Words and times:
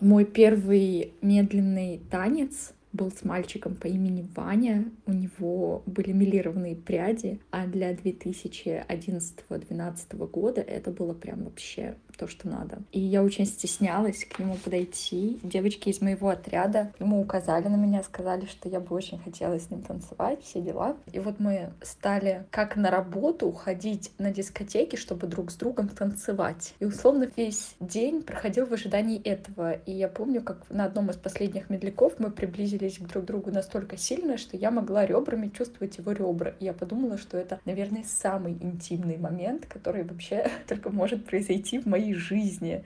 Мой 0.00 0.24
первый 0.24 1.12
медленный 1.22 2.00
танец 2.10 2.72
был 2.92 3.10
с 3.10 3.24
мальчиком 3.24 3.74
по 3.74 3.88
имени 3.88 4.28
Ваня. 4.36 4.84
У 5.06 5.12
него 5.12 5.82
были 5.86 6.12
милированные 6.12 6.76
пряди, 6.76 7.40
а 7.50 7.66
для 7.66 7.94
2011-2012 7.94 10.26
года 10.28 10.60
это 10.60 10.92
было 10.92 11.14
прям 11.14 11.42
вообще 11.44 11.96
то, 12.18 12.26
что 12.26 12.48
надо. 12.48 12.78
И 12.92 13.00
я 13.00 13.22
очень 13.22 13.46
стеснялась 13.46 14.24
к 14.24 14.38
нему 14.38 14.56
подойти. 14.56 15.38
Девочки 15.42 15.88
из 15.88 16.00
моего 16.00 16.28
отряда 16.28 16.92
ему 16.98 17.20
указали 17.20 17.68
на 17.68 17.76
меня, 17.76 18.02
сказали, 18.02 18.46
что 18.46 18.68
я 18.68 18.80
бы 18.80 18.94
очень 18.94 19.18
хотела 19.18 19.58
с 19.58 19.70
ним 19.70 19.82
танцевать, 19.82 20.42
все 20.42 20.60
дела. 20.60 20.96
И 21.12 21.20
вот 21.20 21.38
мы 21.38 21.72
стали 21.82 22.44
как 22.50 22.76
на 22.76 22.90
работу 22.90 23.52
ходить 23.52 24.10
на 24.18 24.32
дискотеки, 24.32 24.96
чтобы 24.96 25.26
друг 25.28 25.50
с 25.50 25.54
другом 25.56 25.88
танцевать. 25.88 26.74
И 26.80 26.84
условно 26.84 27.30
весь 27.36 27.76
день 27.80 28.22
проходил 28.22 28.66
в 28.66 28.72
ожидании 28.72 29.22
этого. 29.22 29.72
И 29.72 29.92
я 29.92 30.08
помню, 30.08 30.42
как 30.42 30.68
на 30.70 30.84
одном 30.84 31.10
из 31.10 31.16
последних 31.16 31.70
медляков 31.70 32.14
мы 32.18 32.30
приблизились 32.30 32.98
к 32.98 33.06
друг 33.06 33.24
другу 33.24 33.50
настолько 33.52 33.96
сильно, 33.96 34.38
что 34.38 34.56
я 34.56 34.70
могла 34.70 35.06
ребрами 35.06 35.48
чувствовать 35.48 35.98
его 35.98 36.12
ребра. 36.12 36.54
И 36.58 36.64
я 36.64 36.72
подумала, 36.72 37.16
что 37.16 37.38
это, 37.38 37.60
наверное, 37.64 38.04
самый 38.04 38.54
интимный 38.60 39.18
момент, 39.18 39.66
который 39.66 40.02
вообще 40.02 40.50
только 40.66 40.90
может 40.90 41.24
произойти 41.24 41.78
в 41.78 41.86
моей 41.86 42.07
моей 42.08 42.14
жизни. 42.14 42.84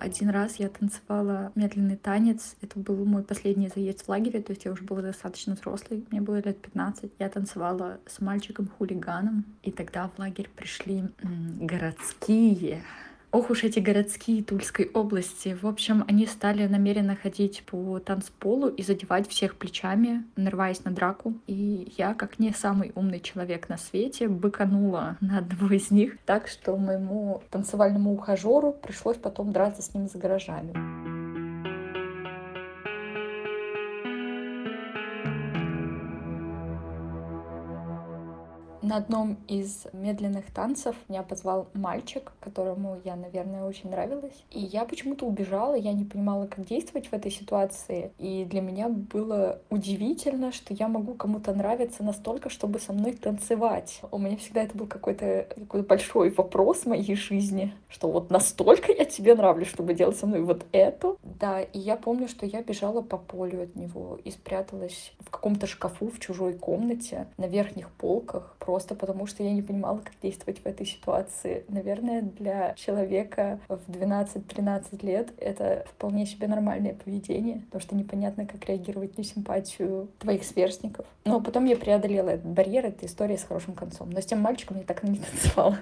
Один 0.00 0.30
раз 0.30 0.56
я 0.56 0.68
танцевала 0.68 1.52
медленный 1.54 1.96
танец. 1.96 2.56
Это 2.62 2.80
был 2.80 3.04
мой 3.04 3.22
последний 3.22 3.68
заезд 3.68 4.02
в 4.02 4.08
лагере, 4.08 4.40
то 4.40 4.50
есть 4.52 4.64
я 4.64 4.72
уже 4.72 4.82
была 4.82 5.02
достаточно 5.02 5.54
взрослой, 5.54 6.04
мне 6.10 6.20
было 6.20 6.36
лет 6.42 6.60
15. 6.60 7.12
Я 7.18 7.28
танцевала 7.28 8.00
с 8.06 8.20
мальчиком-хулиганом, 8.20 9.44
и 9.62 9.70
тогда 9.70 10.08
в 10.08 10.18
лагерь 10.18 10.48
пришли 10.56 11.04
городские 11.22 12.82
Ох 13.32 13.50
уж 13.50 13.62
эти 13.62 13.78
городские 13.78 14.42
Тульской 14.42 14.90
области. 14.92 15.56
В 15.60 15.64
общем, 15.64 16.04
они 16.08 16.26
стали 16.26 16.66
намеренно 16.66 17.14
ходить 17.14 17.62
по 17.64 18.00
танцполу 18.00 18.66
и 18.66 18.82
задевать 18.82 19.28
всех 19.28 19.54
плечами, 19.54 20.24
нарываясь 20.34 20.84
на 20.84 20.90
драку. 20.90 21.34
И 21.46 21.92
я, 21.96 22.14
как 22.14 22.40
не 22.40 22.50
самый 22.52 22.90
умный 22.96 23.20
человек 23.20 23.68
на 23.68 23.78
свете, 23.78 24.26
быканула 24.26 25.16
на 25.20 25.38
одного 25.38 25.72
из 25.72 25.92
них, 25.92 26.18
так 26.26 26.48
что 26.48 26.76
моему 26.76 27.42
танцевальному 27.50 28.12
ухажеру 28.12 28.72
пришлось 28.72 29.16
потом 29.16 29.52
драться 29.52 29.80
с 29.80 29.94
ним 29.94 30.08
за 30.08 30.18
гаражами. 30.18 31.09
На 38.82 38.96
одном 38.96 39.36
из 39.46 39.86
медленных 39.92 40.50
танцев 40.52 40.96
меня 41.08 41.22
позвал 41.22 41.68
мальчик, 41.74 42.32
которому 42.40 42.98
я, 43.04 43.14
наверное, 43.14 43.64
очень 43.64 43.90
нравилась. 43.90 44.44
И 44.50 44.60
я 44.60 44.86
почему-то 44.86 45.26
убежала, 45.26 45.74
я 45.74 45.92
не 45.92 46.04
понимала, 46.04 46.46
как 46.46 46.64
действовать 46.64 47.08
в 47.08 47.12
этой 47.12 47.30
ситуации. 47.30 48.12
И 48.18 48.46
для 48.46 48.62
меня 48.62 48.88
было 48.88 49.60
удивительно, 49.68 50.50
что 50.50 50.72
я 50.72 50.88
могу 50.88 51.14
кому-то 51.14 51.52
нравиться 51.54 52.02
настолько, 52.02 52.48
чтобы 52.48 52.78
со 52.78 52.94
мной 52.94 53.12
танцевать. 53.12 54.00
У 54.10 54.18
меня 54.18 54.38
всегда 54.38 54.62
это 54.62 54.76
был 54.76 54.86
какой-то 54.86 55.46
какой 55.54 55.82
большой 55.82 56.30
вопрос 56.30 56.80
в 56.80 56.86
моей 56.86 57.14
жизни, 57.16 57.74
что 57.88 58.10
вот 58.10 58.30
настолько 58.30 58.92
я 58.92 59.04
тебе 59.04 59.34
нравлюсь, 59.34 59.68
чтобы 59.68 59.92
делать 59.92 60.16
со 60.16 60.26
мной 60.26 60.40
вот 60.40 60.64
это. 60.72 61.16
Да, 61.22 61.60
и 61.60 61.78
я 61.78 61.96
помню, 61.96 62.28
что 62.28 62.46
я 62.46 62.62
бежала 62.62 63.02
по 63.02 63.18
полю 63.18 63.64
от 63.64 63.76
него 63.76 64.18
и 64.24 64.30
спряталась 64.30 65.12
в 65.20 65.28
каком-то 65.28 65.66
шкафу 65.66 66.08
в 66.08 66.18
чужой 66.18 66.54
комнате 66.54 67.26
на 67.36 67.46
верхних 67.46 67.90
полках, 67.90 68.56
просто 68.70 68.94
потому, 68.94 69.26
что 69.26 69.42
я 69.42 69.50
не 69.50 69.62
понимала, 69.62 69.98
как 69.98 70.12
действовать 70.22 70.60
в 70.60 70.66
этой 70.66 70.86
ситуации. 70.86 71.64
Наверное, 71.66 72.22
для 72.22 72.72
человека 72.74 73.58
в 73.66 73.80
12-13 73.88 75.04
лет 75.04 75.30
это 75.38 75.84
вполне 75.88 76.24
себе 76.24 76.46
нормальное 76.46 76.94
поведение, 76.94 77.62
потому 77.66 77.80
что 77.80 77.96
непонятно, 77.96 78.46
как 78.46 78.64
реагировать 78.66 79.18
на 79.18 79.24
симпатию 79.24 80.08
твоих 80.20 80.44
сверстников. 80.44 81.04
Но 81.24 81.40
потом 81.40 81.64
я 81.64 81.76
преодолела 81.76 82.30
этот 82.30 82.46
барьер, 82.46 82.86
это 82.86 83.06
история 83.06 83.38
с 83.38 83.42
хорошим 83.42 83.74
концом. 83.74 84.08
Но 84.10 84.20
с 84.20 84.26
тем 84.26 84.38
мальчиком 84.38 84.76
я 84.76 84.84
так 84.84 85.02
и 85.02 85.08
не 85.08 85.18
танцевала. 85.18 85.76